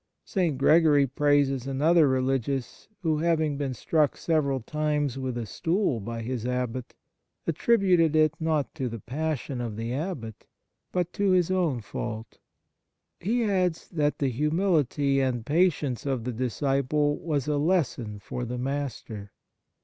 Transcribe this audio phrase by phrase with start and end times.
[0.25, 0.57] St.
[0.57, 6.43] Gregory praises another religious, who, having been struck several times with a stool by his
[6.43, 6.95] abbot,
[7.45, 10.47] attributed it not to the passion of the abbot,
[10.91, 12.39] but to his own fault.
[13.19, 18.57] He adds that the humility and patience of the disciple was a lesson for the
[18.57, 19.31] master.